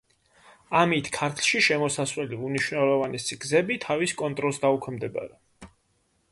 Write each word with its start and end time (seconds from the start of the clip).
ამით 0.77 1.09
ქართლში 1.17 1.61
შემოსასვლელი 1.65 2.39
უმნიშვნელოვანესი 2.47 3.39
გზები 3.45 3.77
თავის 3.87 4.17
კონტროლს 4.23 4.63
დაუქვემდებარა. 4.67 5.73